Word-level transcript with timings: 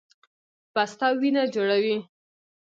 پسته 0.73 1.07
وینه 1.19 1.43
جوړوي 1.53 1.97